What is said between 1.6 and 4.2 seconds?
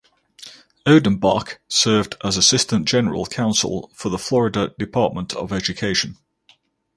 served as assistant general counsel for the